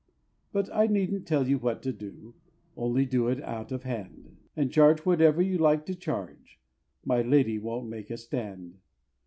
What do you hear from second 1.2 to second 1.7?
tell you